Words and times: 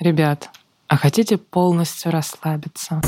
Ребят, 0.00 0.50
а 0.86 0.96
хотите 0.96 1.38
полностью 1.38 2.12
расслабиться? 2.12 3.00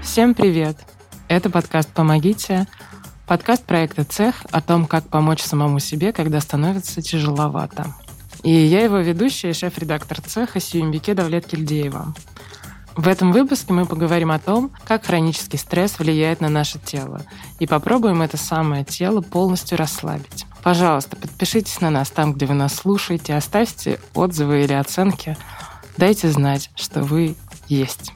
Всем 0.00 0.34
привет! 0.34 0.76
Это 1.26 1.50
подкаст 1.50 1.88
«Помогите», 1.92 2.68
подкаст 3.26 3.64
проекта 3.64 4.04
«Цех» 4.04 4.46
о 4.52 4.60
том, 4.60 4.86
как 4.86 5.08
помочь 5.08 5.42
самому 5.42 5.80
себе, 5.80 6.12
когда 6.12 6.38
становится 6.38 7.02
тяжеловато. 7.02 7.92
И 8.44 8.52
я 8.52 8.84
его 8.84 8.98
ведущая 8.98 9.50
и 9.50 9.54
шеф-редактор 9.54 10.20
цеха 10.20 10.60
Сюембике 10.60 11.14
Давлет 11.14 11.46
Кильдеева. 11.46 12.14
В 12.94 13.08
этом 13.08 13.32
выпуске 13.32 13.72
мы 13.72 13.86
поговорим 13.86 14.30
о 14.30 14.38
том, 14.38 14.70
как 14.84 15.06
хронический 15.06 15.56
стресс 15.56 15.98
влияет 15.98 16.42
на 16.42 16.50
наше 16.50 16.78
тело, 16.78 17.22
и 17.58 17.66
попробуем 17.66 18.20
это 18.20 18.36
самое 18.36 18.84
тело 18.84 19.22
полностью 19.22 19.78
расслабить. 19.78 20.44
Пожалуйста, 20.62 21.16
подпишитесь 21.16 21.80
на 21.80 21.88
нас 21.88 22.10
там, 22.10 22.34
где 22.34 22.44
вы 22.44 22.54
нас 22.54 22.74
слушаете, 22.74 23.34
оставьте 23.34 23.98
отзывы 24.14 24.64
или 24.64 24.74
оценки. 24.74 25.36
Дайте 25.96 26.30
знать, 26.30 26.70
что 26.76 27.02
вы 27.02 27.34
есть. 27.66 28.12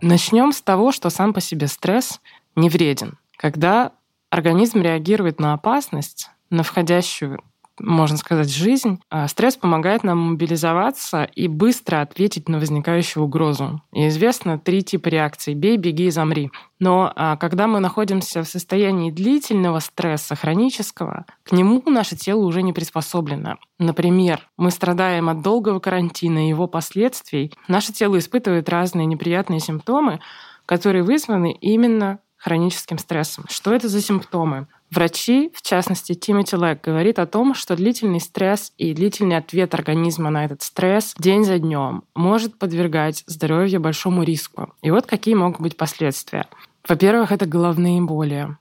Начнем 0.00 0.52
с 0.52 0.60
того, 0.60 0.90
что 0.90 1.08
сам 1.08 1.32
по 1.32 1.40
себе 1.40 1.68
стресс 1.68 2.20
не 2.56 2.68
вреден. 2.68 3.16
Когда 3.36 3.92
организм 4.28 4.80
реагирует 4.80 5.38
на 5.38 5.52
опасность, 5.52 6.30
на 6.50 6.64
входящую 6.64 7.42
можно 7.82 8.16
сказать, 8.16 8.50
жизнь, 8.50 9.00
а 9.10 9.26
стресс 9.28 9.56
помогает 9.56 10.04
нам 10.04 10.18
мобилизоваться 10.18 11.24
и 11.24 11.48
быстро 11.48 12.00
ответить 12.00 12.48
на 12.48 12.58
возникающую 12.58 13.22
угрозу. 13.22 13.82
И 13.92 14.08
известно 14.08 14.58
три 14.58 14.82
типа 14.82 15.08
реакций– 15.08 15.54
бей, 15.54 15.76
беги, 15.76 16.10
замри. 16.10 16.50
Но 16.78 17.12
а, 17.14 17.36
когда 17.36 17.66
мы 17.66 17.80
находимся 17.80 18.42
в 18.42 18.48
состоянии 18.48 19.10
длительного 19.10 19.80
стресса, 19.80 20.34
хронического, 20.34 21.26
к 21.42 21.52
нему 21.52 21.82
наше 21.86 22.16
тело 22.16 22.44
уже 22.44 22.62
не 22.62 22.72
приспособлено. 22.72 23.56
Например, 23.78 24.46
мы 24.56 24.70
страдаем 24.70 25.28
от 25.28 25.42
долгого 25.42 25.80
карантина 25.80 26.46
и 26.46 26.48
его 26.48 26.66
последствий. 26.66 27.52
Наше 27.68 27.92
тело 27.92 28.18
испытывает 28.18 28.68
разные 28.68 29.06
неприятные 29.06 29.60
симптомы, 29.60 30.20
которые 30.66 31.02
вызваны 31.02 31.52
именно 31.52 32.20
хроническим 32.36 32.98
стрессом. 32.98 33.44
Что 33.48 33.74
это 33.74 33.88
за 33.88 34.00
симптомы? 34.00 34.66
Врачи, 34.92 35.52
в 35.54 35.62
частности 35.62 36.14
Тимоти 36.14 36.56
Лэг, 36.56 36.82
говорит 36.82 37.20
о 37.20 37.26
том, 37.26 37.54
что 37.54 37.76
длительный 37.76 38.20
стресс 38.20 38.72
и 38.76 38.92
длительный 38.92 39.36
ответ 39.36 39.72
организма 39.72 40.30
на 40.30 40.44
этот 40.44 40.62
стресс 40.62 41.14
день 41.16 41.44
за 41.44 41.60
днем 41.60 42.02
может 42.16 42.58
подвергать 42.58 43.22
здоровье 43.26 43.78
большому 43.78 44.24
риску. 44.24 44.72
И 44.82 44.90
вот 44.90 45.06
какие 45.06 45.34
могут 45.34 45.60
быть 45.60 45.76
последствия. 45.76 46.46
Во-первых, 46.88 47.30
это 47.30 47.46
головные 47.46 48.02
боли. 48.02 48.56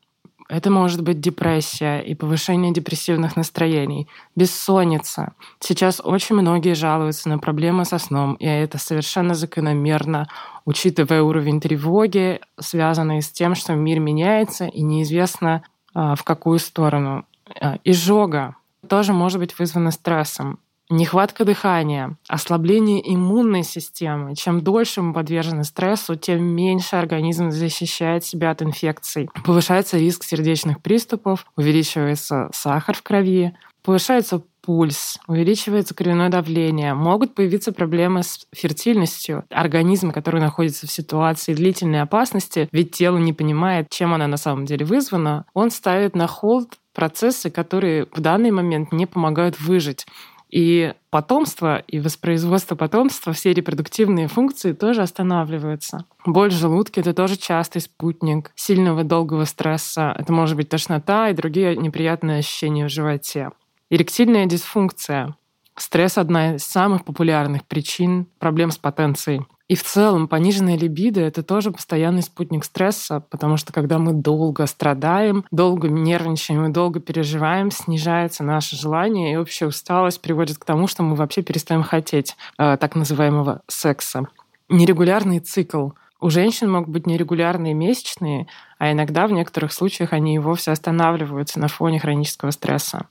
Это 0.50 0.72
может 0.72 1.04
быть 1.04 1.20
депрессия 1.20 2.00
и 2.00 2.16
повышение 2.16 2.74
депрессивных 2.74 3.36
настроений, 3.36 4.08
бессонница. 4.36 5.34
Сейчас 5.60 6.02
очень 6.04 6.36
многие 6.36 6.74
жалуются 6.74 7.30
на 7.30 7.38
проблемы 7.38 7.86
со 7.86 8.00
сном, 8.00 8.34
и 8.36 8.46
это 8.46 8.80
совершенно 8.80 9.36
закономерно, 9.36 10.28
учитывая 10.66 11.22
уровень 11.22 11.62
тревоги, 11.62 12.40
связанный 12.60 13.22
с 13.22 13.30
тем, 13.30 13.54
что 13.54 13.74
мир 13.74 14.00
меняется, 14.00 14.66
и 14.66 14.82
неизвестно, 14.82 15.64
в 15.94 16.24
какую 16.24 16.60
сторону. 16.60 17.26
А, 17.60 17.78
изжога 17.84 18.56
тоже 18.88 19.14
может 19.14 19.40
быть 19.40 19.58
вызвана 19.58 19.92
стрессом. 19.92 20.60
Нехватка 20.92 21.46
дыхания, 21.46 22.18
ослабление 22.28 23.14
иммунной 23.14 23.64
системы. 23.64 24.36
Чем 24.36 24.62
дольше 24.62 25.04
мы 25.04 25.14
подвержены 25.14 25.64
стрессу, 25.64 26.16
тем 26.16 26.44
меньше 26.44 26.96
организм 26.96 27.52
защищает 27.52 28.26
себя 28.26 28.50
от 28.50 28.64
инфекций. 28.64 29.30
Повышается 29.46 30.00
риск 30.00 30.24
сердечных 30.24 30.82
приступов, 30.82 31.46
увеличивается 31.56 32.50
сахар 32.54 32.96
в 32.96 33.04
крови, 33.04 33.54
повышается 33.84 34.42
пульс, 34.70 35.18
увеличивается 35.26 35.96
кровяное 35.96 36.30
давление, 36.30 36.94
могут 36.94 37.34
появиться 37.34 37.72
проблемы 37.72 38.22
с 38.22 38.46
фертильностью. 38.54 39.44
Организм, 39.50 40.12
который 40.12 40.40
находится 40.40 40.86
в 40.86 40.92
ситуации 40.92 41.56
длительной 41.56 42.04
опасности, 42.04 42.70
ведь 42.72 42.92
тело 42.92 43.18
не 43.18 43.34
понимает, 43.34 43.90
чем 43.90 44.14
она 44.14 44.28
на 44.28 44.38
самом 44.38 44.66
деле 44.66 44.86
вызвана, 44.86 45.46
он 45.56 45.72
ставит 45.72 46.16
на 46.16 46.28
холд 46.28 46.76
процессы, 46.94 47.50
которые 47.50 48.06
в 48.14 48.20
данный 48.20 48.52
момент 48.52 48.92
не 48.92 49.08
помогают 49.08 49.60
выжить. 49.60 50.06
И 50.52 50.94
потомство, 51.10 51.78
и 51.88 52.00
воспроизводство 52.00 52.76
потомства, 52.76 53.34
все 53.34 53.54
репродуктивные 53.54 54.28
функции 54.28 54.74
тоже 54.74 55.02
останавливаются. 55.02 56.06
Боль 56.28 56.50
в 56.50 56.54
желудке— 56.54 57.02
это 57.02 57.16
тоже 57.16 57.38
частый 57.38 57.82
спутник 57.82 58.52
сильного 58.56 59.04
долгого 59.04 59.46
стресса. 59.46 60.16
Это 60.16 60.32
может 60.32 60.56
быть 60.56 60.70
тошнота 60.70 61.30
и 61.30 61.34
другие 61.34 61.76
неприятные 61.76 62.40
ощущения 62.40 62.86
в 62.86 62.92
животе. 62.92 63.50
Эректильная 63.92 64.46
дисфункция. 64.46 65.36
Стресс— 65.76 66.18
одна 66.20 66.58
из 66.58 66.64
самых 66.64 67.06
популярных 67.06 67.66
причин 67.66 68.28
проблем 68.38 68.70
с 68.70 68.78
потенцией. 68.78 69.48
И 69.68 69.74
в 69.74 69.84
целом 69.84 70.28
пониженная 70.28 70.78
либидо— 70.78 71.22
это 71.22 71.42
тоже 71.42 71.72
постоянный 71.72 72.22
спутник 72.22 72.66
стресса, 72.66 73.24
потому 73.32 73.58
что 73.58 73.74
когда 73.74 73.98
мы 73.98 74.14
долго 74.14 74.68
страдаем, 74.68 75.44
долго 75.50 75.90
нервничаем 75.90 76.66
и 76.66 76.72
долго 76.72 77.00
переживаем, 77.00 77.72
снижается 77.72 78.44
наше 78.44 78.76
желание, 78.76 79.34
и 79.34 79.38
общая 79.38 79.66
усталость 79.66 80.22
приводит 80.22 80.60
к 80.60 80.66
тому, 80.66 80.86
что 80.86 81.02
мы 81.02 81.16
вообще 81.16 81.42
перестаем 81.42 81.82
хотеть 81.82 82.36
э, 82.60 82.78
так 82.78 82.94
называемого 82.94 83.64
секса. 83.68 84.28
Нерегулярный 84.70 85.40
цикл. 85.40 85.90
У 86.22 86.30
женщин 86.30 86.70
могут 86.70 86.90
быть 86.90 87.08
нерегулярные 87.08 87.74
месячные, 87.74 88.46
а 88.78 88.92
иногда 88.92 89.26
в 89.26 89.32
некоторых 89.32 89.74
случаях 89.74 90.14
они 90.14 90.36
и 90.36 90.40
вовсе 90.40 90.70
останавливаются 90.70 91.60
на 91.60 91.70
фоне 91.70 92.00
хронического 92.00 92.52
стресса. 92.52 93.08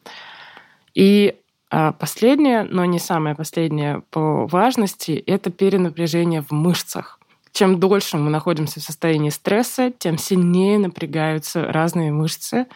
И 0.99 1.37
а, 1.71 1.93
последнее, 1.93 2.65
но 2.65 2.85
не 2.85 2.99
самое 2.99 3.37
последнее 3.37 4.03
по 4.11 4.49
важности, 4.49 5.13
это 5.13 5.53
перенапряжение 5.53 6.43
в 6.43 6.51
мышцах. 6.51 7.21
Чем 7.53 7.79
дольше 7.79 8.17
мы 8.17 8.31
находимся 8.31 8.81
в 8.81 8.83
состоянии 8.83 9.31
стресса, 9.31 9.93
тем 9.97 10.19
сильнее 10.19 10.77
напрягаются 10.77 11.71
разные 11.71 12.11
мышцы. 12.11 12.67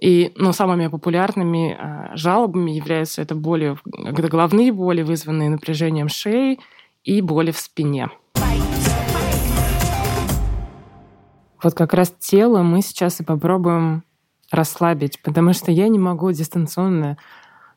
И 0.00 0.32
ну, 0.36 0.52
самыми 0.52 0.86
популярными 0.86 1.76
а, 1.76 2.12
жалобами 2.14 2.70
являются 2.70 3.20
это 3.20 3.34
боли, 3.34 3.76
головные 3.84 4.70
боли, 4.70 5.02
вызванные 5.02 5.50
напряжением 5.50 6.08
шеи, 6.08 6.60
и 7.02 7.20
боли 7.20 7.50
в 7.50 7.58
спине. 7.58 8.10
Вот 11.60 11.74
как 11.74 11.94
раз 11.94 12.14
тело 12.20 12.62
мы 12.62 12.80
сейчас 12.80 13.18
и 13.18 13.24
попробуем 13.24 14.04
расслабить, 14.52 15.20
потому 15.20 15.52
что 15.52 15.72
я 15.72 15.88
не 15.88 15.98
могу 15.98 16.30
дистанционно 16.30 17.16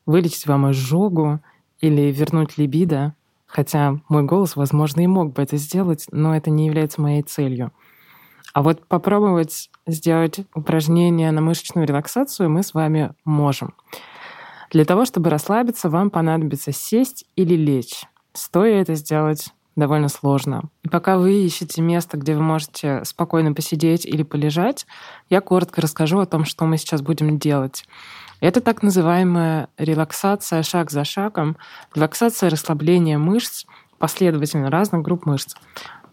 вылечить 0.09 0.47
вам 0.47 0.71
изжогу 0.71 1.39
или 1.79 2.11
вернуть 2.11 2.57
либидо, 2.57 3.13
хотя 3.45 3.99
мой 4.09 4.23
голос, 4.23 4.55
возможно, 4.55 5.01
и 5.01 5.07
мог 5.07 5.33
бы 5.33 5.43
это 5.43 5.57
сделать, 5.57 6.07
но 6.11 6.35
это 6.35 6.49
не 6.49 6.65
является 6.65 6.99
моей 6.99 7.21
целью. 7.21 7.71
А 8.51 8.63
вот 8.63 8.87
попробовать 8.87 9.69
сделать 9.85 10.39
упражнение 10.55 11.29
на 11.31 11.41
мышечную 11.41 11.85
релаксацию 11.85 12.49
мы 12.49 12.63
с 12.63 12.73
вами 12.73 13.11
можем. 13.23 13.75
Для 14.71 14.83
того, 14.83 15.05
чтобы 15.05 15.29
расслабиться, 15.29 15.89
вам 15.89 16.09
понадобится 16.09 16.71
сесть 16.71 17.25
или 17.35 17.53
лечь. 17.53 18.03
Стоя 18.33 18.81
это 18.81 18.95
сделать 18.95 19.53
довольно 19.79 20.09
сложно. 20.09 20.63
И 20.83 20.89
пока 20.89 21.17
вы 21.17 21.33
ищете 21.33 21.81
место, 21.81 22.17
где 22.17 22.35
вы 22.35 22.41
можете 22.41 23.03
спокойно 23.05 23.53
посидеть 23.53 24.05
или 24.05 24.23
полежать, 24.23 24.85
я 25.29 25.41
коротко 25.41 25.81
расскажу 25.81 26.19
о 26.19 26.25
том, 26.25 26.45
что 26.45 26.65
мы 26.65 26.77
сейчас 26.77 27.01
будем 27.01 27.39
делать. 27.39 27.85
Это 28.41 28.61
так 28.61 28.83
называемая 28.83 29.67
релаксация 29.77 30.63
шаг 30.63 30.91
за 30.91 31.03
шагом, 31.03 31.57
релаксация 31.93 32.49
расслабления 32.49 33.17
мышц 33.17 33.65
последовательно 33.97 34.71
разных 34.71 35.01
групп 35.01 35.25
мышц. 35.25 35.55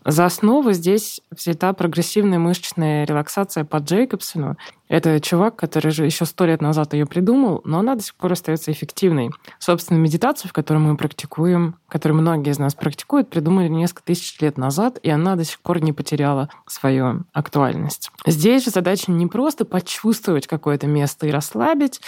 За 0.06 0.24
основу 0.24 0.70
здесь 0.70 1.20
взята 1.32 1.72
прогрессивная 1.72 2.38
мышечная 2.38 3.04
релаксация 3.04 3.64
по 3.64 3.78
Джейкобсону. 3.78 4.56
Это 4.88 5.18
чувак, 5.18 5.56
который 5.56 5.90
же 5.90 6.04
еще 6.04 6.26
сто 6.26 6.46
лет 6.46 6.62
назад 6.62 6.94
ее 6.94 7.06
придумал, 7.06 7.60
но 7.64 7.80
она 7.80 7.96
до 7.96 8.04
сих 8.04 8.14
пор 8.14 8.30
остается 8.30 8.70
эффективной. 8.70 9.30
Собственно, 9.58 9.98
медитацию, 9.98 10.48
в 10.48 10.52
которой 10.52 10.78
мы 10.78 10.96
практикуем, 10.96 11.74
которую 11.88 12.20
многие 12.20 12.52
из 12.52 12.60
нас 12.60 12.76
практикуют, 12.76 13.30
придумали 13.30 13.66
несколько 13.66 14.04
тысяч 14.04 14.40
лет 14.40 14.56
назад, 14.56 15.00
и 15.02 15.10
она 15.10 15.34
до 15.34 15.42
сих 15.42 15.58
пор 15.58 15.82
не 15.82 15.92
потеряла 15.92 16.50
свою 16.68 17.24
актуальность. 17.32 18.12
Здесь 18.24 18.64
же 18.64 18.70
задача 18.70 19.10
не 19.10 19.26
просто 19.26 19.64
почувствовать 19.64 20.46
какое-то 20.46 20.86
место 20.86 21.26
и 21.26 21.32
расслабить, 21.32 22.00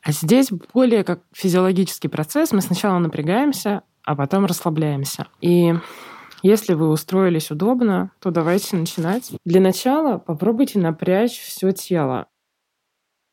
а 0.00 0.12
здесь 0.12 0.50
более 0.72 1.02
как 1.02 1.18
физиологический 1.32 2.08
процесс. 2.08 2.52
Мы 2.52 2.60
сначала 2.60 3.00
напрягаемся, 3.00 3.82
а 4.04 4.14
потом 4.14 4.46
расслабляемся. 4.46 5.26
И 5.40 5.74
если 6.42 6.74
вы 6.74 6.88
устроились 6.88 7.50
удобно, 7.50 8.10
то 8.20 8.30
давайте 8.30 8.76
начинать. 8.76 9.32
Для 9.44 9.60
начала 9.60 10.18
попробуйте 10.18 10.78
напрячь 10.78 11.38
все 11.40 11.72
тело. 11.72 12.28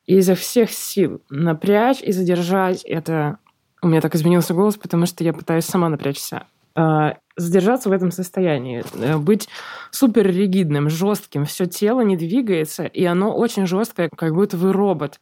И 0.06 0.18
изо 0.18 0.36
всех 0.36 0.72
сил 0.72 1.22
напрячь 1.30 2.02
и 2.02 2.12
задержать 2.12 2.84
это. 2.84 3.40
У 3.82 3.88
меня 3.88 4.02
так 4.02 4.16
изменился 4.16 4.54
голос, 4.54 4.76
потому 4.78 5.06
что 5.06 5.24
я 5.24 5.34
пытаюсь 5.34 5.66
сама 5.66 5.90
напрячься. 5.90 6.48
э, 6.76 7.14
задержаться 7.38 7.90
в 7.90 7.92
этом 7.94 8.12
состоянии, 8.12 8.84
э, 8.96 9.18
быть 9.18 9.50
супер 9.92 10.28
ригидным, 10.28 10.90
жестким, 10.90 11.46
все 11.46 11.66
тело 11.66 12.02
не 12.02 12.18
двигается, 12.18 12.86
и 12.86 13.04
оно 13.06 13.36
очень 13.36 13.66
жесткое, 13.68 14.10
как 14.16 14.34
будто 14.36 14.58
вы 14.58 14.72
робот. 14.74 15.20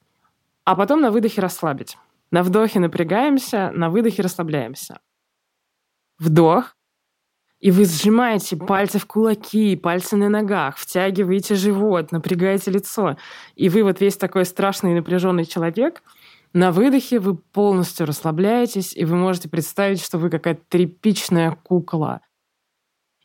А 0.65 0.75
потом 0.75 1.01
на 1.01 1.11
выдохе 1.11 1.41
расслабить. 1.41 1.97
На 2.31 2.43
вдохе 2.43 2.79
напрягаемся, 2.79 3.71
на 3.73 3.89
выдохе 3.89 4.21
расслабляемся. 4.23 4.99
Вдох. 6.19 6.76
И 7.59 7.71
вы 7.71 7.85
сжимаете 7.85 8.55
пальцы 8.55 8.99
в 8.99 9.07
кулаки, 9.07 9.75
пальцы 9.75 10.15
на 10.15 10.29
ногах, 10.29 10.77
втягиваете 10.77 11.55
живот, 11.55 12.11
напрягаете 12.11 12.69
лицо. 12.69 13.17
И 13.55 13.69
вы 13.69 13.83
вот 13.83 13.99
весь 13.99 14.15
такой 14.15 14.45
страшный 14.45 14.91
и 14.91 14.95
напряженный 14.95 15.45
человек. 15.45 16.03
На 16.53 16.71
выдохе 16.71 17.19
вы 17.19 17.35
полностью 17.35 18.05
расслабляетесь, 18.05 18.95
и 18.95 19.05
вы 19.05 19.15
можете 19.15 19.49
представить, 19.49 20.03
что 20.03 20.17
вы 20.17 20.29
какая-то 20.29 20.61
тряпичная 20.69 21.51
кукла. 21.51 22.21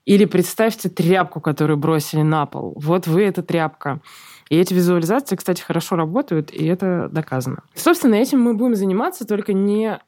Или 0.04 0.24
представьте 0.24 0.88
тряпку, 0.88 1.40
которую 1.40 1.76
бросили 1.76 2.22
на 2.22 2.46
пол. 2.46 2.74
Вот 2.76 3.06
вы 3.06 3.24
эта 3.24 3.42
тряпка. 3.42 4.00
И 4.48 4.56
эти 4.56 4.74
визуализации, 4.74 5.36
кстати, 5.36 5.62
хорошо 5.62 5.96
работают, 5.96 6.50
и 6.50 6.66
это 6.66 7.08
доказано. 7.10 7.62
Собственно, 7.74 8.14
этим 8.14 8.40
мы 8.40 8.54
будем 8.54 8.74
заниматься, 8.74 9.26
только 9.26 9.52
не 9.52 10.00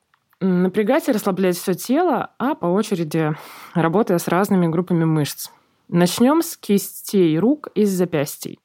напрягать 0.44 1.08
и 1.08 1.12
расслаблять 1.12 1.56
все 1.56 1.74
тело, 1.74 2.34
а 2.38 2.54
по 2.54 2.66
очереди 2.66 3.34
работая 3.74 4.18
с 4.18 4.28
разными 4.28 4.66
группами 4.66 5.04
мышц. 5.04 5.48
Начнем 5.88 6.42
с 6.42 6.56
кистей 6.56 7.38
рук 7.38 7.68
и 7.74 7.84
запястий. 7.84 8.60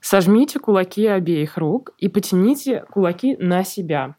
Сожмите 0.00 0.58
кулаки 0.58 1.06
обеих 1.06 1.56
рук 1.56 1.94
и 1.98 2.08
потяните 2.08 2.84
кулаки 2.90 3.36
на 3.36 3.62
себя. 3.62 4.16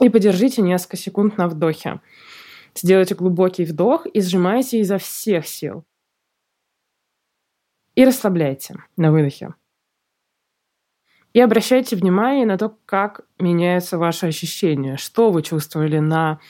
И 0.00 0.08
подержите 0.08 0.62
несколько 0.62 0.96
секунд 0.96 1.38
на 1.38 1.48
вдохе. 1.48 2.00
Сделайте 2.74 3.14
глубокий 3.14 3.64
вдох 3.64 4.06
и 4.06 4.20
сжимайте 4.20 4.80
изо 4.80 4.98
всех 4.98 5.46
сил. 5.46 5.84
И 7.94 8.04
расслабляйте 8.04 8.76
на 8.96 9.12
выдохе. 9.12 9.54
И 11.32 11.40
обращайте 11.40 11.96
внимание 11.96 12.44
на 12.44 12.58
то, 12.58 12.76
как 12.84 13.22
меняются 13.38 13.98
ваши 13.98 14.26
ощущения, 14.26 14.96
что 14.96 15.30
вы 15.30 15.42
чувствовали 15.42 15.98
на 15.98 16.40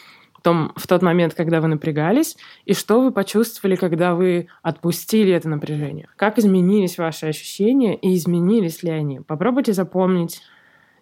том, 0.43 0.73
в 0.75 0.89
тот 0.89 1.03
момент, 1.03 1.35
когда 1.35 1.61
вы 1.61 1.69
напрягались, 1.69 2.37
и 2.65 2.75
что 2.75 3.01
вы 3.01 3.13
почувствовали, 3.13 3.77
когда 3.77 4.15
вы 4.15 4.49
отпустили 4.63 5.33
это 5.33 5.49
напряжение. 5.49 6.09
Как 6.17 6.39
изменились 6.39 6.99
ваши 6.99 7.27
ощущения 7.27 7.95
и 7.95 8.17
изменились 8.17 8.83
ли 8.83 8.91
они. 8.91 9.21
Попробуйте 9.21 9.73
запомнить 9.73 10.43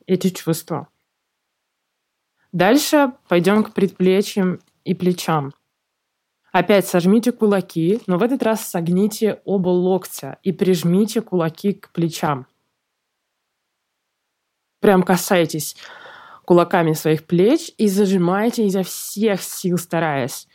эти 0.07 0.29
чувства. 0.29 0.89
Дальше 2.53 3.13
пойдем 3.29 3.65
к 3.65 3.73
предплечьям 3.73 4.59
и 4.85 4.95
плечам. 4.95 5.53
Опять 6.53 6.87
сожмите 6.87 7.31
кулаки, 7.31 8.01
но 8.07 8.19
в 8.19 8.23
этот 8.23 8.43
раз 8.43 8.69
согните 8.69 9.41
оба 9.45 9.69
локтя 9.69 10.39
и 10.43 10.53
прижмите 10.53 11.21
кулаки 11.21 11.75
к 11.75 11.91
плечам. 11.93 12.47
Прям 14.91 15.05
касайтесь 15.05 15.77
кулаками 16.45 16.95
своих 16.95 17.25
плеч 17.25 17.71
и 17.79 17.87
зажимайте 17.87 18.67
изо 18.67 18.83
всех 18.83 19.41
сил, 19.41 19.79
стараясь. 19.79 20.49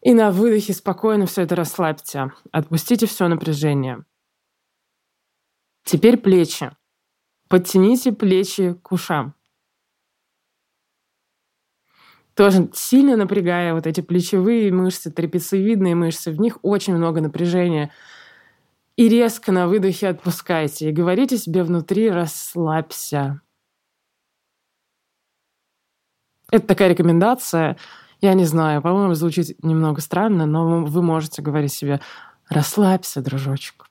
И 0.00 0.14
на 0.14 0.30
выдохе 0.30 0.72
спокойно 0.72 1.26
все 1.26 1.42
это 1.42 1.54
расслабьте. 1.54 2.32
Отпустите 2.52 3.04
все 3.04 3.28
напряжение. 3.28 4.06
Теперь 5.84 6.16
плечи. 6.16 6.70
Подтяните 7.48 8.12
плечи 8.12 8.72
к 8.82 8.92
ушам. 8.92 9.34
Тоже 12.32 12.70
сильно 12.72 13.14
напрягая 13.18 13.74
вот 13.74 13.86
эти 13.86 14.00
плечевые 14.00 14.72
мышцы, 14.72 15.10
трапециевидные 15.10 15.94
мышцы, 15.94 16.30
в 16.30 16.40
них 16.40 16.60
очень 16.62 16.96
много 16.96 17.20
напряжения. 17.20 17.92
И 18.96 19.08
резко 19.08 19.50
на 19.50 19.66
выдохе 19.66 20.08
отпускайте. 20.08 20.90
И 20.90 20.92
говорите 20.92 21.36
себе 21.36 21.64
внутри 21.64 22.10
«расслабься». 22.10 23.40
Это 26.50 26.66
такая 26.66 26.88
рекомендация. 26.88 27.76
Я 28.20 28.34
не 28.34 28.44
знаю, 28.44 28.80
по-моему, 28.80 29.14
звучит 29.14 29.62
немного 29.64 30.00
странно, 30.00 30.46
но 30.46 30.84
вы 30.84 31.02
можете 31.02 31.42
говорить 31.42 31.72
себе 31.72 32.00
«расслабься, 32.48 33.20
дружочек». 33.20 33.86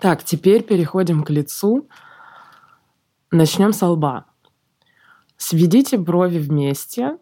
Так, 0.00 0.24
теперь 0.24 0.64
переходим 0.64 1.22
к 1.22 1.30
лицу. 1.30 1.88
Начнем 3.30 3.72
с 3.72 3.86
лба. 3.86 4.26
Сведите 5.36 5.96
брови 5.96 6.38
вместе, 6.38 7.18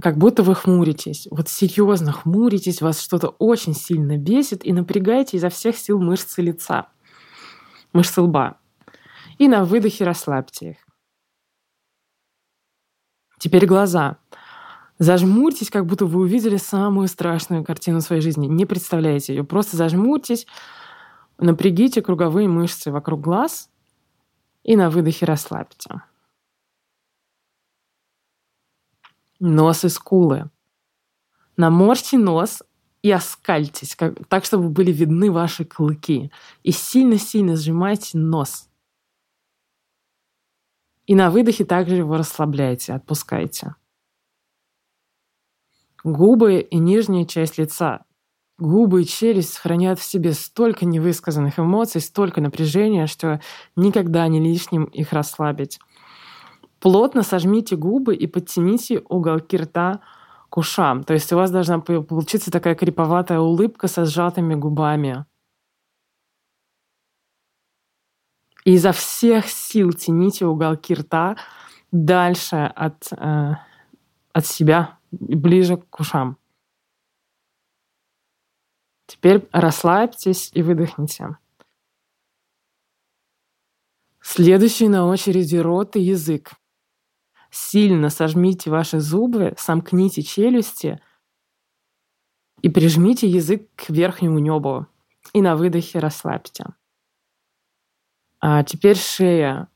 как 0.00 0.16
будто 0.16 0.42
вы 0.42 0.54
хмуритесь. 0.54 1.28
Вот 1.30 1.48
серьезно 1.48 2.12
хмуритесь, 2.12 2.80
вас 2.80 3.00
что-то 3.00 3.28
очень 3.38 3.74
сильно 3.74 4.16
бесит, 4.16 4.64
и 4.64 4.72
напрягаете 4.72 5.36
изо 5.36 5.48
всех 5.48 5.76
сил 5.76 6.00
мышцы 6.00 6.42
лица, 6.42 6.88
мышцы 7.92 8.20
лба. 8.22 8.58
И 9.38 9.48
на 9.48 9.64
выдохе 9.64 10.04
расслабьте 10.04 10.70
их. 10.70 10.76
Теперь 13.38 13.66
глаза. 13.66 14.18
Зажмурьтесь, 14.98 15.70
как 15.70 15.86
будто 15.86 16.04
вы 16.04 16.20
увидели 16.20 16.58
самую 16.58 17.08
страшную 17.08 17.64
картину 17.64 18.02
своей 18.02 18.20
жизни. 18.20 18.46
Не 18.46 18.66
представляете 18.66 19.34
ее. 19.34 19.44
Просто 19.44 19.78
зажмурьтесь, 19.78 20.46
напрягите 21.38 22.02
круговые 22.02 22.48
мышцы 22.48 22.92
вокруг 22.92 23.22
глаз 23.22 23.70
и 24.62 24.76
на 24.76 24.90
выдохе 24.90 25.24
расслабьте. 25.24 26.02
Нос 29.40 29.84
и 29.84 29.88
скулы. 29.88 30.50
Наморьте 31.56 32.18
нос 32.18 32.62
и 33.02 33.10
оскальтесь, 33.10 33.96
как, 33.96 34.26
так, 34.28 34.44
чтобы 34.44 34.68
были 34.68 34.92
видны 34.92 35.32
ваши 35.32 35.64
клыки. 35.64 36.30
И 36.62 36.70
сильно-сильно 36.70 37.56
сжимайте 37.56 38.18
нос. 38.18 38.68
И 41.06 41.14
на 41.14 41.30
выдохе 41.30 41.64
также 41.64 41.96
его 41.96 42.16
расслабляйте, 42.16 42.92
отпускайте. 42.92 43.74
Губы 46.04 46.60
и 46.60 46.78
нижняя 46.78 47.24
часть 47.24 47.58
лица. 47.58 48.04
Губы 48.58 49.02
и 49.02 49.06
челюсть 49.06 49.56
хранят 49.56 49.98
в 49.98 50.04
себе 50.04 50.34
столько 50.34 50.84
невысказанных 50.84 51.58
эмоций, 51.58 52.02
столько 52.02 52.42
напряжения, 52.42 53.06
что 53.06 53.40
никогда 53.74 54.28
не 54.28 54.38
лишним 54.38 54.84
их 54.84 55.12
расслабить. 55.12 55.80
Плотно 56.80 57.22
сожмите 57.22 57.76
губы 57.76 58.16
и 58.16 58.26
подтяните 58.26 59.00
уголки 59.08 59.58
рта 59.58 60.00
к 60.48 60.56
ушам. 60.56 61.04
То 61.04 61.12
есть 61.14 61.32
у 61.32 61.36
вас 61.36 61.50
должна 61.50 61.78
получиться 61.78 62.50
такая 62.50 62.74
криповатая 62.74 63.38
улыбка 63.38 63.86
со 63.86 64.06
сжатыми 64.06 64.54
губами. 64.54 65.26
И 68.64 68.72
изо 68.72 68.92
всех 68.92 69.46
сил 69.46 69.92
тяните 69.92 70.46
уголки 70.46 70.94
рта 70.94 71.36
дальше 71.92 72.56
от, 72.56 73.12
э, 73.12 73.54
от 74.32 74.46
себя, 74.46 74.98
ближе 75.10 75.76
к 75.76 76.00
ушам. 76.00 76.36
Теперь 79.06 79.48
расслабьтесь 79.52 80.50
и 80.54 80.62
выдохните. 80.62 81.36
Следующий 84.20 84.88
на 84.88 85.06
очереди 85.06 85.56
рот 85.56 85.96
и 85.96 86.00
язык. 86.00 86.52
Сильно 87.50 88.10
сожмите 88.10 88.70
ваши 88.70 89.00
зубы, 89.00 89.54
сомкните 89.58 90.22
челюсти 90.22 91.00
и 92.62 92.68
прижмите 92.68 93.28
язык 93.28 93.68
к 93.74 93.90
верхнему 93.90 94.38
небу. 94.38 94.86
И 95.32 95.42
на 95.42 95.56
выдохе 95.56 95.98
расслабьте. 95.98 96.64
А 98.40 98.62
теперь 98.64 98.96
шея. 98.96 99.68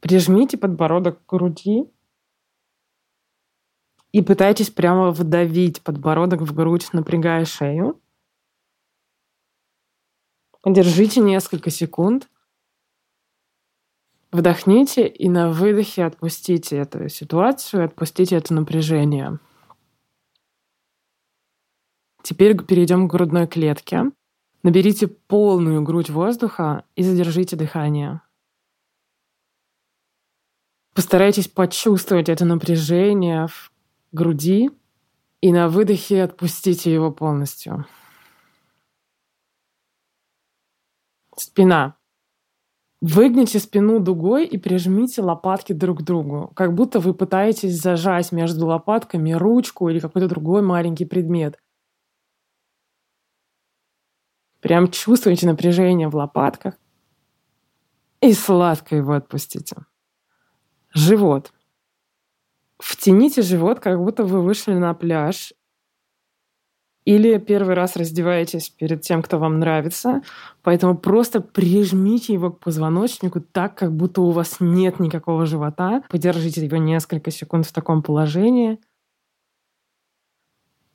Прижмите 0.00 0.56
подбородок 0.56 1.24
к 1.24 1.28
груди 1.28 1.90
и 4.12 4.22
пытайтесь 4.22 4.70
прямо 4.70 5.10
вдавить 5.10 5.82
подбородок 5.82 6.40
в 6.40 6.54
грудь, 6.54 6.88
напрягая 6.92 7.44
шею. 7.44 8.00
Держите 10.64 11.20
несколько 11.20 11.70
секунд. 11.70 12.28
Вдохните 14.32 15.08
и 15.08 15.28
на 15.28 15.50
выдохе 15.50 16.04
отпустите 16.04 16.76
эту 16.76 17.08
ситуацию, 17.08 17.84
отпустите 17.84 18.36
это 18.36 18.54
напряжение. 18.54 19.40
Теперь 22.22 22.56
перейдем 22.62 23.08
к 23.08 23.10
грудной 23.10 23.48
клетке. 23.48 24.12
Наберите 24.62 25.08
полную 25.08 25.82
грудь 25.82 26.10
воздуха 26.10 26.84
и 26.94 27.02
задержите 27.02 27.56
дыхание. 27.56 28.20
Постарайтесь 30.94 31.48
почувствовать 31.48 32.28
это 32.28 32.44
напряжение 32.44 33.46
в 33.46 33.72
груди 34.12 34.70
и 35.40 35.52
на 35.52 35.68
выдохе 35.68 36.22
отпустите 36.22 36.92
его 36.92 37.10
полностью. 37.10 37.86
Спина. 41.36 41.96
Выгните 43.00 43.58
спину 43.58 43.98
дугой 43.98 44.46
и 44.46 44.58
прижмите 44.58 45.22
лопатки 45.22 45.72
друг 45.72 46.00
к 46.00 46.02
другу, 46.02 46.52
как 46.54 46.74
будто 46.74 47.00
вы 47.00 47.14
пытаетесь 47.14 47.80
зажать 47.80 48.30
между 48.30 48.66
лопатками 48.66 49.32
ручку 49.32 49.88
или 49.88 50.00
какой-то 50.00 50.28
другой 50.28 50.60
маленький 50.60 51.06
предмет. 51.06 51.58
Прям 54.60 54.90
чувствуете 54.90 55.46
напряжение 55.46 56.08
в 56.08 56.14
лопатках 56.14 56.74
и 58.20 58.34
сладко 58.34 58.96
его 58.96 59.14
отпустите. 59.14 59.76
Живот. 60.92 61.54
Втяните 62.78 63.40
живот, 63.40 63.80
как 63.80 63.98
будто 63.98 64.24
вы 64.24 64.42
вышли 64.42 64.74
на 64.74 64.92
пляж 64.92 65.54
или 67.04 67.38
первый 67.38 67.74
раз 67.74 67.96
раздеваетесь 67.96 68.68
перед 68.70 69.00
тем, 69.00 69.22
кто 69.22 69.38
вам 69.38 69.58
нравится, 69.58 70.22
поэтому 70.62 70.96
просто 70.96 71.40
прижмите 71.40 72.34
его 72.34 72.50
к 72.50 72.60
позвоночнику 72.60 73.40
так, 73.40 73.74
как 73.76 73.92
будто 73.92 74.20
у 74.20 74.30
вас 74.30 74.56
нет 74.60 75.00
никакого 75.00 75.46
живота. 75.46 76.02
Подержите 76.10 76.64
его 76.64 76.76
несколько 76.76 77.30
секунд 77.30 77.66
в 77.66 77.72
таком 77.72 78.02
положении 78.02 78.78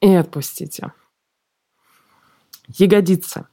и 0.01 0.13
отпустите. 0.13 0.93
Ягодицы. 2.67 3.45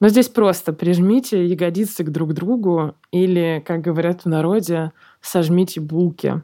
Но 0.00 0.08
здесь 0.08 0.28
просто 0.28 0.72
прижмите 0.72 1.44
ягодицы 1.46 2.04
к 2.04 2.10
друг 2.10 2.32
другу 2.32 2.94
или, 3.12 3.62
как 3.66 3.82
говорят 3.82 4.24
в 4.24 4.28
народе, 4.28 4.92
сожмите 5.20 5.80
булки. 5.80 6.42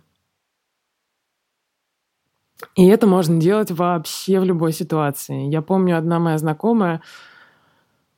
И 2.74 2.86
это 2.86 3.06
можно 3.06 3.38
делать 3.40 3.70
вообще 3.70 4.40
в 4.40 4.44
любой 4.44 4.72
ситуации. 4.72 5.50
Я 5.50 5.62
помню, 5.62 5.98
одна 5.98 6.18
моя 6.18 6.38
знакомая, 6.38 7.02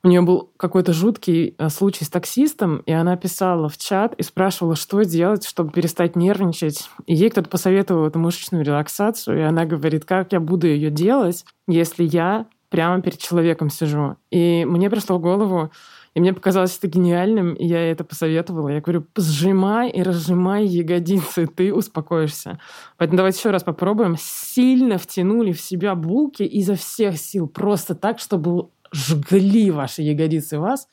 у 0.04 0.08
нее 0.08 0.20
был 0.22 0.52
какой-то 0.56 0.92
жуткий 0.92 1.56
э, 1.58 1.68
случай 1.70 2.04
с 2.04 2.08
таксистом, 2.08 2.78
и 2.86 2.92
она 2.92 3.16
писала 3.16 3.68
в 3.68 3.76
чат 3.76 4.14
и 4.14 4.22
спрашивала, 4.22 4.76
что 4.76 5.02
делать, 5.02 5.44
чтобы 5.44 5.72
перестать 5.72 6.14
нервничать. 6.14 6.88
И 7.06 7.14
ей 7.14 7.30
кто-то 7.30 7.50
посоветовал 7.50 8.06
эту 8.06 8.20
мышечную 8.20 8.64
релаксацию, 8.64 9.38
и 9.38 9.42
она 9.42 9.64
говорит, 9.64 10.04
как 10.04 10.32
я 10.32 10.38
буду 10.38 10.68
ее 10.68 10.90
делать, 10.90 11.44
если 11.66 12.04
я 12.04 12.46
прямо 12.68 13.02
перед 13.02 13.18
человеком 13.18 13.70
сижу. 13.70 14.16
И 14.30 14.64
мне 14.64 14.88
пришло 14.88 15.18
в 15.18 15.20
голову, 15.20 15.72
и 16.14 16.20
мне 16.20 16.32
показалось 16.32 16.76
это 16.76 16.88
гениальным, 16.88 17.54
и 17.54 17.66
я 17.66 17.90
это 17.90 18.04
посоветовала. 18.04 18.68
Я 18.68 18.80
говорю, 18.80 19.06
сжимай 19.16 19.90
и 19.90 20.02
разжимай 20.02 20.66
ягодицы, 20.66 21.46
ты 21.46 21.72
успокоишься. 21.72 22.58
Поэтому 22.96 23.18
давайте 23.18 23.38
еще 23.38 23.50
раз 23.50 23.62
попробуем. 23.62 24.16
Сильно 24.18 24.98
втянули 24.98 25.52
в 25.52 25.60
себя 25.60 25.94
булки 25.94 26.42
изо 26.42 26.74
всех 26.74 27.18
сил, 27.18 27.48
просто 27.48 27.94
так, 27.94 28.18
чтобы 28.18 28.70
жгли 28.92 29.70
ваши 29.70 30.02
ягодицы 30.02 30.58
вас. 30.58 30.88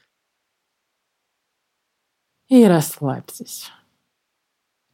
И 2.47 2.63
расслабьтесь. 2.65 3.71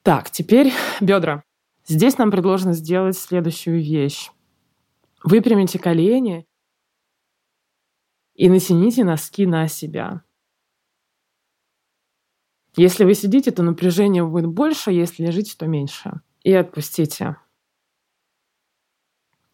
Так, 0.04 0.32
теперь 0.32 0.72
бедра. 1.02 1.44
Здесь 1.86 2.18
нам 2.18 2.32
предложено 2.32 2.74
сделать 2.74 3.18
следующую 3.18 3.82
вещь. 3.82 4.30
Выпрямите 5.24 5.78
колени 5.78 6.48
и 8.36 8.50
натяните 8.50 9.04
носки 9.04 9.46
на 9.46 9.68
себя. 9.68 10.24
Если 12.76 13.04
вы 13.04 13.14
сидите, 13.16 13.52
то 13.52 13.64
напряжение 13.64 14.26
будет 14.26 14.48
больше, 14.48 14.92
если 14.92 15.26
лежите, 15.26 15.56
то 15.58 15.68
меньше. 15.68 16.22
И 16.44 16.54
отпустите. 16.54 17.36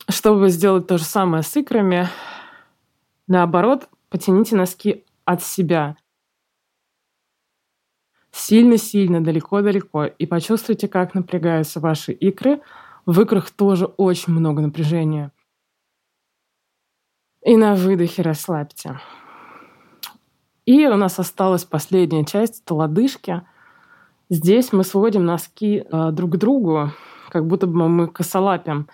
Чтобы 0.07 0.49
сделать 0.49 0.87
то 0.87 0.97
же 0.97 1.03
самое 1.03 1.43
с 1.43 1.55
икрами, 1.57 2.07
наоборот, 3.25 3.89
потяните 4.09 4.55
носки 4.55 5.03
от 5.25 5.43
себя. 5.43 5.97
Сильно-сильно, 8.31 9.21
далеко-далеко. 9.21 10.05
И 10.05 10.27
почувствуйте, 10.27 10.87
как 10.87 11.15
напрягаются 11.15 11.79
ваши 11.79 12.11
икры. 12.13 12.61
В 13.07 13.19
икрах 13.21 13.49
тоже 13.49 13.85
очень 13.85 14.33
много 14.33 14.61
напряжения. 14.61 15.31
И 17.43 17.55
на 17.55 17.75
выдохе 17.75 18.21
расслабьте. 18.21 18.99
И 20.65 20.85
у 20.85 20.95
нас 20.95 21.17
осталась 21.17 21.63
последняя 21.63 22.25
часть, 22.25 22.63
это 22.63 22.75
лодыжки. 22.75 23.41
Здесь 24.29 24.73
мы 24.73 24.83
сводим 24.83 25.25
носки 25.25 25.85
э, 25.89 26.11
друг 26.11 26.33
к 26.33 26.35
другу, 26.37 26.91
как 27.29 27.47
будто 27.47 27.67
бы 27.67 27.87
мы 27.87 28.07
косолапим. 28.07 28.89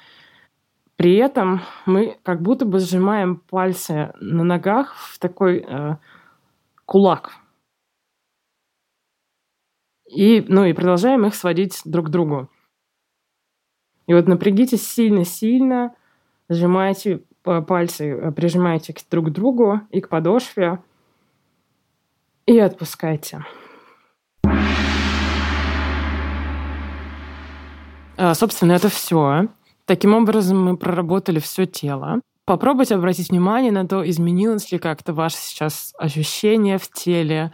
При 0.95 1.15
этом 1.15 1.62
мы 1.88 2.19
как 2.21 2.41
будто 2.43 2.65
бы 2.65 2.79
сжимаем 2.79 3.38
пальцы 3.38 4.13
на 4.19 4.43
ногах 4.43 4.93
в 4.95 5.17
такой 5.17 5.65
э, 5.67 5.97
кулак. 6.85 7.31
И, 10.07 10.45
ну, 10.47 10.65
и 10.65 10.73
продолжаем 10.73 11.25
их 11.25 11.33
сводить 11.33 11.81
друг 11.85 12.07
к 12.07 12.09
другу. 12.09 12.50
И 14.05 14.13
вот 14.13 14.27
напрягитесь 14.27 14.88
сильно-сильно, 14.88 15.95
сжимайте 16.50 17.23
пальцы 17.43 18.09
э, 18.09 18.31
прижимаете 18.31 18.95
друг 19.12 19.27
к 19.27 19.29
другу 19.29 19.81
и 19.91 20.01
к 20.01 20.09
подошве. 20.09 20.79
И 22.45 22.59
отпускайте. 22.59 23.45
А, 28.17 28.33
собственно, 28.33 28.73
это 28.73 28.89
все. 28.89 29.47
Таким 29.85 30.13
образом, 30.13 30.63
мы 30.63 30.77
проработали 30.77 31.39
все 31.39 31.65
тело. 31.65 32.21
Попробуйте 32.45 32.95
обратить 32.95 33.29
внимание 33.29 33.71
на 33.71 33.88
то, 33.88 34.07
изменилось 34.07 34.71
ли 34.71 34.77
как-то 34.77 35.13
ваше 35.13 35.38
сейчас 35.38 35.93
ощущение 35.97 36.77
в 36.77 36.89
теле, 36.91 37.53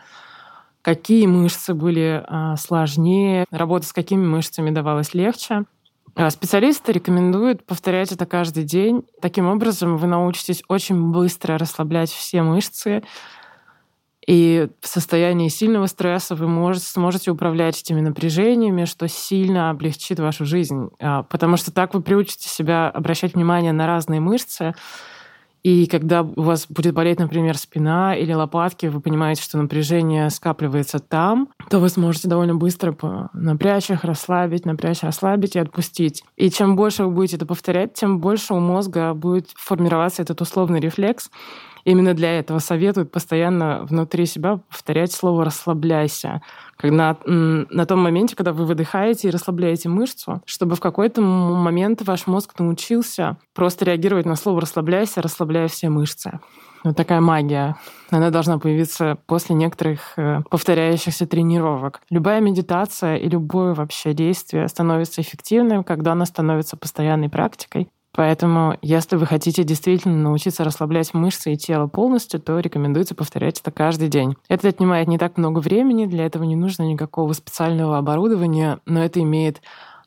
какие 0.81 1.27
мышцы 1.27 1.73
были 1.73 2.23
а, 2.25 2.55
сложнее, 2.55 3.45
работа 3.51 3.85
с 3.85 3.93
какими 3.93 4.25
мышцами 4.25 4.71
давалась 4.71 5.13
легче. 5.13 5.65
А 6.15 6.29
специалисты 6.29 6.91
рекомендуют 6.91 7.65
повторять 7.65 8.11
это 8.11 8.25
каждый 8.25 8.63
день. 8.63 9.03
Таким 9.21 9.47
образом, 9.47 9.97
вы 9.97 10.07
научитесь 10.07 10.63
очень 10.67 11.11
быстро 11.11 11.57
расслаблять 11.57 12.09
все 12.09 12.41
мышцы, 12.41 13.03
и 14.27 14.69
в 14.81 14.87
состоянии 14.87 15.47
сильного 15.47 15.87
стресса 15.87 16.35
вы 16.35 16.47
можете, 16.47 16.85
сможете 16.85 17.31
управлять 17.31 17.81
этими 17.81 17.99
напряжениями, 17.99 18.85
что 18.85 19.07
сильно 19.07 19.71
облегчит 19.71 20.19
вашу 20.19 20.45
жизнь. 20.45 20.89
А, 20.99 21.23
потому 21.23 21.57
что 21.57 21.71
так 21.71 21.95
вы 21.95 22.01
приучите 22.01 22.47
себя 22.47 22.89
обращать 22.89 23.33
внимание 23.33 23.71
на 23.71 23.87
разные 23.87 24.19
мышцы, 24.19 24.75
и 25.63 25.87
когда 25.87 26.21
у 26.21 26.41
вас 26.41 26.67
будет 26.69 26.93
болеть, 26.93 27.19
например, 27.19 27.57
спина 27.57 28.15
или 28.15 28.33
лопатки, 28.33 28.85
вы 28.85 29.01
понимаете, 29.01 29.43
что 29.43 29.57
напряжение 29.57 30.29
скапливается 30.29 30.99
там, 30.99 31.49
то 31.69 31.79
вы 31.79 31.89
сможете 31.89 32.27
довольно 32.27 32.55
быстро 32.55 32.95
напрячь 33.33 33.89
их, 33.89 34.03
расслабить, 34.03 34.65
напрячь, 34.65 35.03
расслабить 35.03 35.55
и 35.55 35.59
отпустить. 35.59 36.23
И 36.37 36.49
чем 36.49 36.75
больше 36.75 37.03
вы 37.03 37.11
будете 37.11 37.35
это 37.35 37.45
повторять, 37.45 37.93
тем 37.93 38.19
больше 38.19 38.53
у 38.53 38.59
мозга 38.59 39.13
будет 39.13 39.49
формироваться 39.55 40.21
этот 40.21 40.41
условный 40.41 40.79
рефлекс, 40.79 41.29
Именно 41.83 42.13
для 42.13 42.39
этого 42.39 42.59
советуют 42.59 43.11
постоянно 43.11 43.83
внутри 43.83 44.25
себя 44.25 44.57
повторять 44.69 45.11
слово 45.11 45.45
«расслабляйся». 45.45 46.41
Когда, 46.77 47.17
на 47.25 47.85
том 47.85 47.99
моменте, 47.99 48.37
когда 48.37 48.53
вы 48.53 48.65
выдыхаете 48.65 49.27
и 49.27 49.31
расслабляете 49.31 49.89
мышцу, 49.89 50.41
чтобы 50.45 50.75
в 50.75 50.79
какой-то 50.79 51.21
момент 51.21 52.01
ваш 52.03 52.25
мозг 52.25 52.57
научился 52.57 53.37
просто 53.53 53.83
реагировать 53.85 54.25
на 54.25 54.35
слово 54.35 54.61
«расслабляйся», 54.61 55.21
расслабляя 55.21 55.67
все 55.67 55.89
мышцы. 55.89 56.39
Вот 56.83 56.95
такая 56.95 57.19
магия. 57.19 57.75
Она 58.09 58.29
должна 58.29 58.57
появиться 58.57 59.17
после 59.25 59.53
некоторых 59.55 60.13
э, 60.17 60.41
повторяющихся 60.49 61.27
тренировок. 61.27 62.01
Любая 62.09 62.39
медитация 62.39 63.17
и 63.17 63.27
любое 63.27 63.73
вообще 63.73 64.13
действие 64.13 64.67
становится 64.69 65.21
эффективным, 65.21 65.83
когда 65.83 66.13
она 66.13 66.25
становится 66.25 66.77
постоянной 66.77 67.29
практикой. 67.29 67.89
Поэтому, 68.15 68.77
если 68.81 69.15
вы 69.15 69.25
хотите 69.25 69.63
действительно 69.63 70.17
научиться 70.17 70.63
расслаблять 70.63 71.13
мышцы 71.13 71.53
и 71.53 71.57
тело 71.57 71.87
полностью, 71.87 72.39
то 72.39 72.59
рекомендуется 72.59 73.13
повторять 73.13 73.59
это 73.59 73.71
каждый 73.71 74.09
день. 74.09 74.35
Это 74.47 74.67
отнимает 74.67 75.07
не 75.07 75.17
так 75.17 75.37
много 75.37 75.59
времени, 75.59 76.05
для 76.05 76.25
этого 76.25 76.43
не 76.43 76.55
нужно 76.55 76.83
никакого 76.83 77.33
специального 77.33 77.97
оборудования, 77.97 78.79
но 78.85 79.03
это 79.03 79.21
имеет 79.21 79.61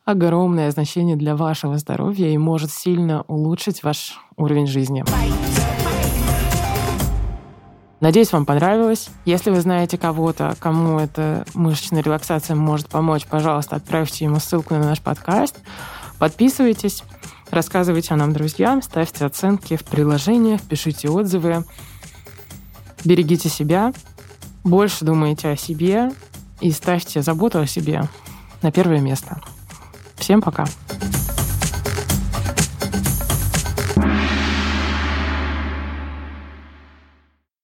огромное 0.04 0.70
значение 0.72 1.16
для 1.16 1.36
вашего 1.36 1.78
здоровья 1.78 2.28
и 2.28 2.38
может 2.38 2.72
сильно 2.72 3.22
улучшить 3.28 3.84
ваш 3.84 4.18
уровень 4.36 4.66
жизни. 4.66 5.04
Надеюсь, 8.00 8.32
вам 8.32 8.46
понравилось. 8.46 9.10
Если 9.24 9.50
вы 9.50 9.60
знаете 9.60 9.96
кого-то, 9.96 10.56
кому 10.58 10.98
эта 10.98 11.44
мышечная 11.54 12.02
релаксация 12.02 12.56
может 12.56 12.88
помочь, 12.88 13.26
пожалуйста, 13.26 13.76
отправьте 13.76 14.24
ему 14.24 14.40
ссылку 14.40 14.74
на 14.74 14.80
наш 14.80 15.00
подкаст. 15.00 15.60
Подписывайтесь. 16.18 17.04
Рассказывайте 17.52 18.14
о 18.14 18.16
нам 18.16 18.32
друзьям, 18.32 18.80
ставьте 18.80 19.26
оценки 19.26 19.76
в 19.76 19.84
приложениях, 19.84 20.62
пишите 20.62 21.10
отзывы. 21.10 21.66
Берегите 23.04 23.50
себя, 23.50 23.92
больше 24.64 25.04
думайте 25.04 25.50
о 25.50 25.56
себе 25.56 26.12
и 26.62 26.72
ставьте 26.72 27.20
заботу 27.20 27.60
о 27.60 27.66
себе 27.66 28.08
на 28.62 28.72
первое 28.72 29.00
место. 29.00 29.38
Всем 30.16 30.40
пока. 30.40 30.64